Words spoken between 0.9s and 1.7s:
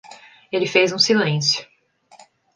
um silêncio.